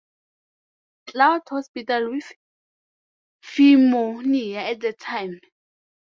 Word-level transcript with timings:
Cloud 1.05 1.41
hospital 1.51 2.09
with 2.11 2.31
pneumonia 3.59 4.57
at 4.61 4.79
the 4.79 4.93
time. 4.93 5.39